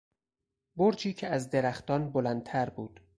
برجی 0.75 1.13
که 1.13 1.27
از 1.27 1.49
درختان 1.49 2.11
بلندتر 2.11 2.69
بود 2.69 2.99